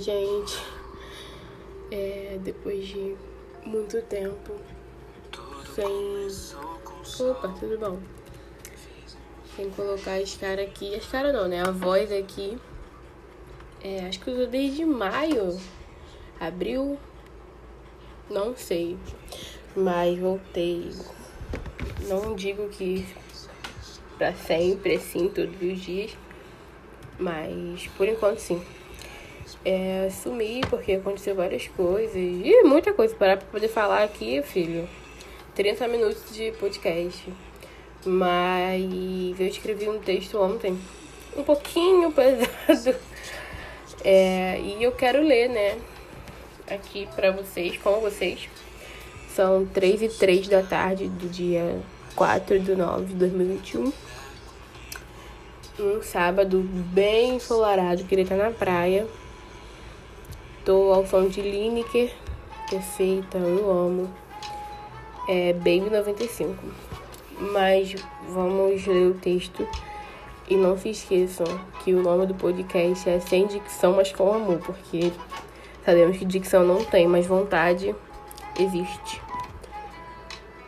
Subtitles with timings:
[0.00, 0.58] Gente.
[1.90, 3.14] É, depois de
[3.66, 4.54] muito tempo
[5.74, 7.26] sem.
[7.28, 7.98] Opa, tudo bom?
[9.54, 10.94] Sem colocar as caras aqui.
[10.94, 11.60] As caras não, né?
[11.60, 12.58] A voz aqui.
[13.82, 15.60] É, acho que eu desde maio.
[16.40, 16.98] Abril.
[18.30, 18.96] Não sei.
[19.76, 20.90] Mas voltei.
[22.08, 23.06] Não digo que
[24.16, 26.16] pra sempre, assim, todos os dias.
[27.18, 28.64] Mas por enquanto sim.
[29.64, 32.16] É, sumi porque aconteceu várias coisas.
[32.16, 33.14] E muita coisa.
[33.14, 34.88] Parar pra poder falar aqui, filho.
[35.54, 37.32] 30 minutos de podcast.
[38.04, 40.78] Mas eu escrevi um texto ontem.
[41.36, 42.96] Um pouquinho pesado.
[44.02, 45.78] É, e eu quero ler, né?
[46.68, 48.48] Aqui pra vocês, com vocês.
[49.34, 51.80] São 3 e 3 da tarde do dia
[52.16, 53.92] 4 de 9 de 2021
[55.82, 59.06] um sábado bem ensolarado, queria estar na praia.
[60.70, 62.12] Tô ao som de Lineker,
[62.70, 64.08] perfeita, eu amo.
[65.28, 66.54] É Baby 95.
[67.52, 67.96] Mas
[68.28, 69.66] vamos ler o texto.
[70.48, 71.44] E não se esqueçam
[71.82, 75.10] que o nome do podcast é Sem Dicção, mas com Amor, porque
[75.84, 77.92] sabemos que dicção não tem, mas vontade
[78.56, 79.20] existe.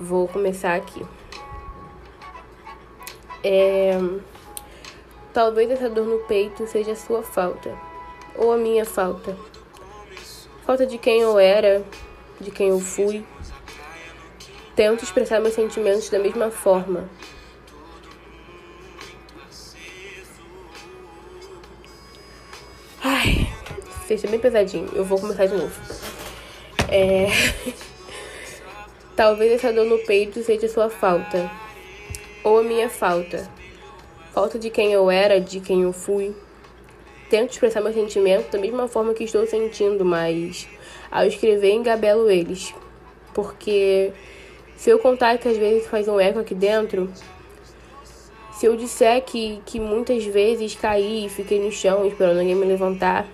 [0.00, 1.06] Vou começar aqui.
[3.44, 3.92] É.
[5.32, 7.72] Talvez essa dor no peito seja a sua falta,
[8.36, 9.36] ou a minha falta.
[10.64, 11.84] Falta de quem eu era,
[12.40, 13.24] de quem eu fui.
[14.74, 17.08] Tento expressar meus sentimentos da mesma forma.
[23.02, 23.46] Ai,
[24.06, 24.88] seja bem pesadinho.
[24.94, 25.80] Eu vou começar de novo.
[26.88, 27.26] É.
[29.14, 31.48] Talvez essa dor no peito seja sua falta,
[32.42, 33.48] ou a minha falta
[34.34, 36.34] falta de quem eu era, de quem eu fui.
[37.34, 40.68] Tento expressar meus sentimentos da mesma forma que estou sentindo, mas
[41.10, 42.72] ao escrever engabelo eles.
[43.34, 44.12] Porque
[44.76, 47.10] se eu contar que às vezes faz um eco aqui dentro,
[48.52, 52.66] se eu disser que, que muitas vezes caí e fiquei no chão esperando alguém me
[52.66, 53.26] levantar,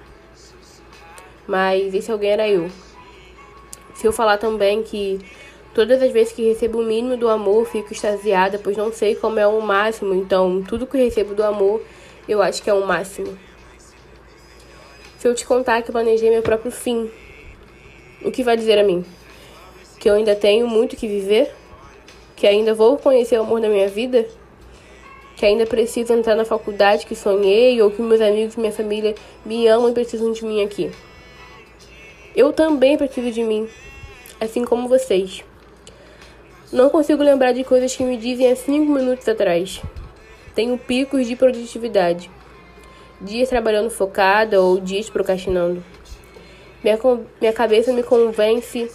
[1.47, 2.71] mas esse alguém era eu.
[3.93, 5.21] Se eu falar também que
[5.75, 9.39] Todas as vezes que recebo o mínimo do amor, fico extasiada, pois não sei como
[9.39, 11.81] é o máximo, então tudo que recebo do amor,
[12.27, 13.39] eu acho que é o máximo.
[15.21, 17.11] Se eu te contar que planejei meu próprio fim,
[18.25, 19.05] o que vai dizer a mim?
[19.99, 21.55] Que eu ainda tenho muito que viver?
[22.35, 24.27] Que ainda vou conhecer o amor da minha vida?
[25.37, 29.15] Que ainda preciso entrar na faculdade que sonhei ou que meus amigos e minha família
[29.45, 30.91] me amam e precisam de mim aqui?
[32.35, 33.69] Eu também preciso de mim,
[34.41, 35.45] assim como vocês.
[36.73, 39.83] Não consigo lembrar de coisas que me dizem há cinco minutos atrás.
[40.55, 42.31] Tenho picos de produtividade.
[43.21, 45.85] Dias trabalhando focada ou dias procrastinando.
[46.83, 46.99] Minha,
[47.41, 48.91] minha cabeça me convence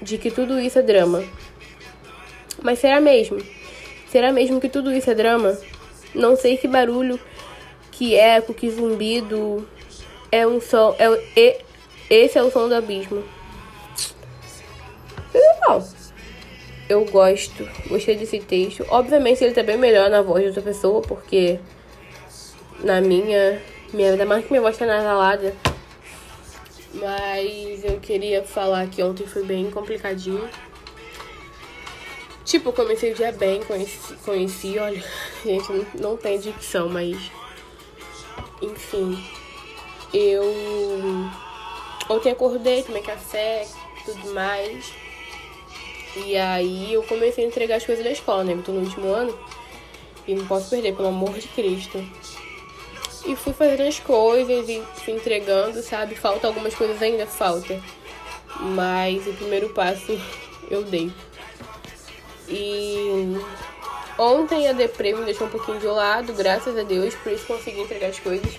[0.00, 1.22] de que tudo isso é drama.
[2.60, 3.38] Mas será mesmo?
[4.10, 5.56] Será mesmo que tudo isso é drama?
[6.14, 7.18] Não sei que barulho,
[7.90, 9.66] que eco, que zumbido.
[10.30, 10.96] É um som.
[10.98, 11.60] É,
[12.10, 13.22] esse é o som do abismo.
[15.32, 15.82] Legal
[16.92, 18.84] eu gosto, gostei desse texto.
[18.90, 21.58] Obviamente ele tá bem melhor na voz de outra pessoa, porque
[22.82, 23.62] na minha,
[23.92, 25.54] minha ainda mais que minha voz tá nasalada.
[26.94, 30.48] Mas eu queria falar que ontem foi bem complicadinho.
[32.44, 35.02] Tipo, eu comecei o dia bem, conheci, conheci olha,
[35.44, 37.30] gente, não, tem dicção, mas
[38.60, 39.24] enfim.
[40.12, 40.44] Eu
[42.10, 43.66] ontem acordei, tomei café,
[44.04, 44.92] tudo mais.
[46.14, 48.52] E aí eu comecei a entregar as coisas da escola, né?
[48.52, 49.38] Eu tô no último ano
[50.26, 52.04] e não posso perder, pelo amor de Cristo.
[53.24, 56.16] E fui fazendo as coisas e fui entregando, sabe?
[56.16, 57.80] Falta algumas coisas ainda, falta.
[58.60, 60.18] Mas o primeiro passo
[60.70, 61.12] eu dei.
[62.48, 63.36] E
[64.18, 67.80] ontem a deprê me deixou um pouquinho de lado, graças a Deus, por isso consegui
[67.80, 68.58] entregar as coisas.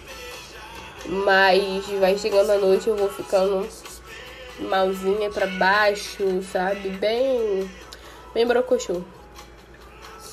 [1.06, 3.68] Mas vai chegando a noite eu vou ficando
[4.60, 6.90] malzinha para baixo, sabe?
[6.90, 7.70] Bem,
[8.34, 9.02] bem brocochô.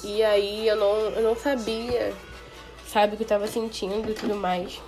[0.04, 2.14] E aí eu não, eu não sabia,
[2.90, 4.80] sabe, o que eu tava sentindo e tudo mais.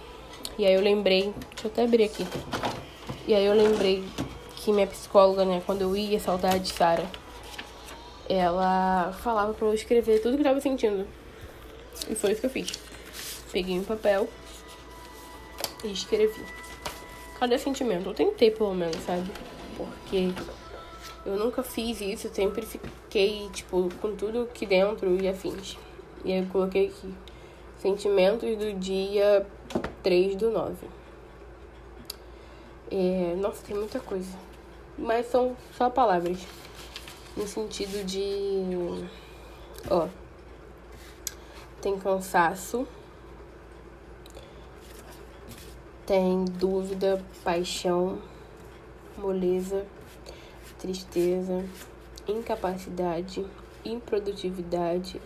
[0.58, 2.26] E aí eu lembrei, deixa eu até abrir aqui.
[3.28, 4.04] E aí eu lembrei
[4.56, 7.06] que minha psicóloga, né, quando eu ia, saudade de Sara,
[8.28, 11.06] ela falava pra eu escrever tudo que eu tava sentindo.
[12.08, 12.72] E foi isso que eu fiz.
[13.52, 14.28] Peguei um papel
[15.84, 16.44] e escrevi
[17.38, 18.08] cada sentimento.
[18.08, 19.30] Eu tentei, pelo menos, sabe?
[19.76, 20.32] Porque
[21.24, 25.78] eu nunca fiz isso, eu sempre fiquei, tipo, com tudo aqui dentro e afins.
[26.24, 27.14] E aí eu coloquei aqui.
[27.82, 29.44] Sentimentos do dia
[30.04, 30.86] 3 do 9.
[32.92, 34.38] É, nossa, tem muita coisa.
[34.96, 36.46] Mas são só palavras.
[37.36, 38.62] No sentido de.
[39.90, 40.06] Ó.
[41.80, 42.86] Tem cansaço.
[46.06, 48.22] Tem dúvida, paixão,
[49.18, 49.84] moleza,
[50.78, 51.64] tristeza,
[52.28, 53.44] incapacidade,
[53.84, 55.20] improdutividade,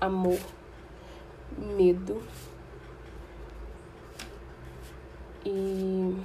[0.00, 0.40] amor,
[1.58, 2.22] medo
[5.44, 6.16] e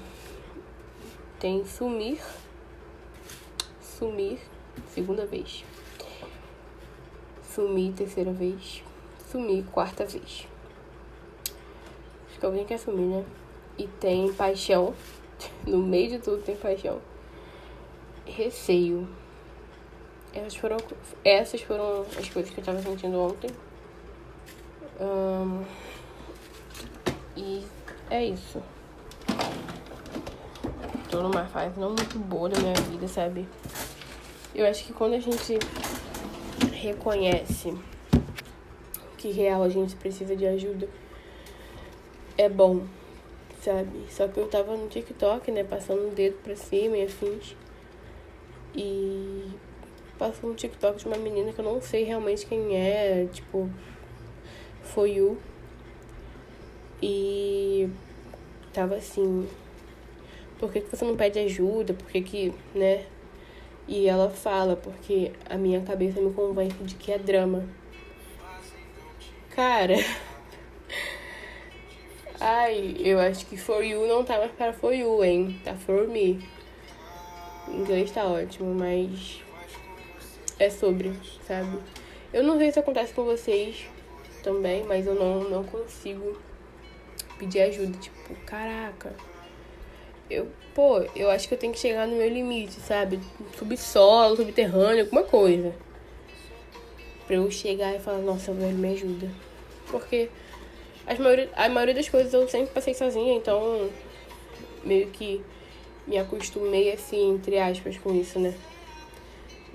[1.39, 2.19] tem sumir,
[3.81, 4.39] sumir,
[4.89, 5.63] segunda vez,
[7.43, 8.83] sumir, terceira vez,
[9.31, 10.47] sumir, quarta vez.
[12.27, 13.25] Acho que alguém quer sumir, né?
[13.77, 14.93] E tem paixão,
[15.65, 17.01] no meio de tudo tem paixão,
[18.25, 19.07] receio.
[20.33, 20.77] Essas foram,
[21.23, 23.49] essas foram as coisas que eu tava sentindo ontem.
[27.35, 27.63] E
[28.09, 28.61] é isso.
[31.09, 33.47] Tô numa fase não muito boa da minha vida, sabe?
[34.53, 35.59] Eu acho que quando a gente
[36.73, 37.73] reconhece
[39.17, 40.87] que real a gente precisa de ajuda,
[42.37, 42.85] é bom,
[43.61, 44.05] sabe?
[44.09, 47.55] Só que eu tava no TikTok, né, passando o dedo pra cima e afins.
[48.73, 49.49] E
[50.17, 53.69] passou um TikTok de uma menina que eu não sei realmente quem é, tipo,
[54.85, 55.37] foi you.
[57.01, 57.89] E
[58.73, 59.47] tava assim,
[60.57, 61.93] por que, que você não pede ajuda?
[61.93, 63.05] Por que, que, né?
[63.87, 67.67] E ela fala, porque a minha cabeça me convence de que é drama.
[69.51, 69.95] Cara.
[72.39, 75.59] Ai, eu acho que for you não tá mais para for you, hein?
[75.63, 76.39] Tá for me.
[77.67, 79.41] O inglês tá ótimo, mas
[80.59, 81.13] é sobre,
[81.47, 81.79] sabe?
[82.33, 83.87] Eu não sei se acontece com vocês
[84.45, 86.37] também, mas eu não, não consigo
[87.39, 87.97] pedir ajuda.
[87.97, 89.15] Tipo, caraca.
[90.29, 93.19] Eu, pô, eu acho que eu tenho que chegar no meu limite, sabe?
[93.57, 95.73] Subsolo, subterrâneo, alguma coisa.
[97.25, 99.29] Pra eu chegar e falar, nossa, velho, me ajuda.
[99.89, 100.29] Porque
[101.07, 103.89] as maioria, a maioria das coisas eu sempre passei sozinha, então
[104.83, 105.41] meio que
[106.05, 108.53] me acostumei assim, entre aspas, com isso, né?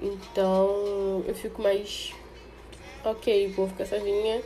[0.00, 2.14] Então eu fico mais
[3.04, 4.42] ok, vou ficar sozinha,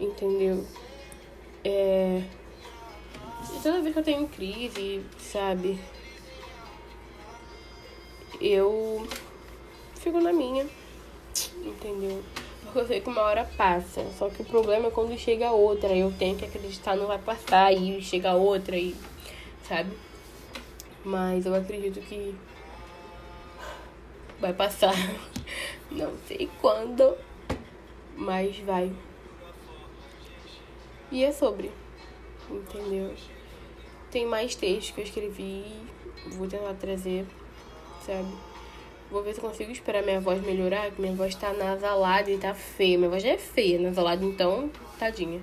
[0.00, 0.64] entendeu?
[1.64, 2.22] É.
[3.54, 5.78] E toda vez que eu tenho crise, sabe?
[8.40, 9.06] Eu
[9.94, 10.66] fico na minha,
[11.64, 12.22] entendeu?
[12.62, 14.04] Porque eu sei que uma hora passa.
[14.18, 15.94] Só que o problema é quando chega outra.
[15.94, 17.72] Eu tenho que acreditar não vai passar.
[17.72, 18.94] E chega outra e.
[19.68, 19.90] Sabe?
[21.04, 22.34] Mas eu acredito que
[24.40, 24.94] vai passar.
[25.90, 27.16] Não sei quando,
[28.16, 28.92] mas vai.
[31.12, 31.70] E é sobre,
[32.50, 33.14] entendeu?
[34.10, 35.64] Tem mais textos que eu escrevi,
[36.32, 37.26] vou tentar trazer,
[38.04, 38.32] sabe?
[39.10, 42.54] Vou ver se consigo esperar minha voz melhorar, que minha voz tá nasalada e tá
[42.54, 42.98] feia.
[42.98, 44.68] Minha voz já é feia, nasalada, então,
[44.98, 45.40] tadinha.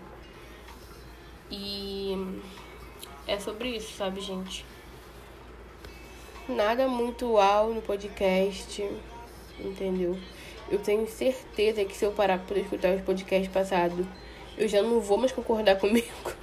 [1.50, 2.14] E
[3.26, 4.66] é sobre isso, sabe, gente?
[6.50, 8.84] Nada muito uau no podcast,
[9.58, 10.18] entendeu?
[10.70, 14.06] Eu tenho certeza que se eu parar pra escutar os podcasts passados,
[14.58, 16.34] eu já não vou mais concordar comigo.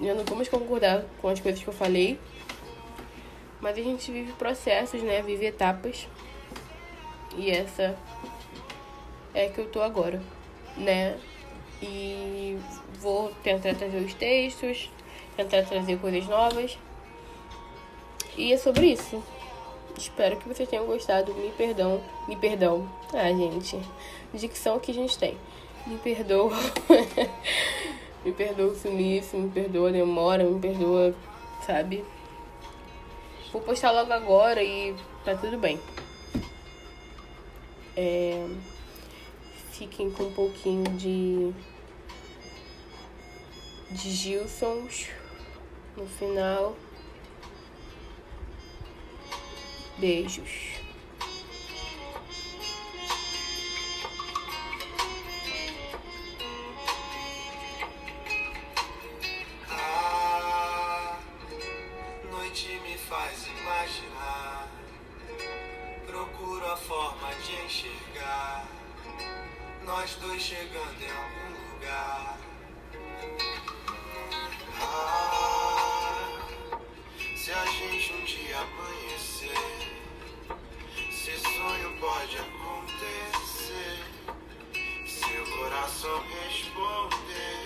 [0.00, 2.18] Já não vou mais concordar com as coisas que eu falei.
[3.60, 5.22] Mas a gente vive processos, né?
[5.22, 6.06] Vive etapas.
[7.36, 7.96] E essa
[9.34, 10.22] é que eu tô agora,
[10.76, 11.18] né?
[11.82, 12.58] E
[13.00, 14.90] vou tentar trazer os textos,
[15.36, 16.78] tentar trazer coisas novas.
[18.36, 19.22] E é sobre isso.
[19.96, 21.32] Espero que vocês tenham gostado.
[21.34, 22.02] Me perdão.
[22.28, 22.88] Me perdão.
[23.12, 23.80] Ah, gente.
[24.34, 25.36] Dicção que a gente tem.
[25.86, 26.52] Me perdoa.
[28.24, 31.14] me perdoa o sumiço, me perdoa a demora, me perdoa,
[31.64, 32.04] sabe?
[33.52, 35.80] Vou postar logo agora e tá tudo bem.
[37.96, 38.46] É...
[39.70, 41.52] Fiquem com um pouquinho de.
[43.90, 45.08] de Gilsons
[45.96, 46.76] no final.
[49.98, 50.76] Beijos.
[62.30, 64.68] Noite me faz imaginar.
[66.06, 68.68] Procuro a forma de enxergar.
[69.82, 72.38] Nós dois chegando em algum lugar.
[74.78, 75.25] Ah,
[77.46, 79.54] se a gente um dia amanhecer,
[81.12, 83.98] se sonho pode acontecer.
[85.06, 87.65] Seu coração responder.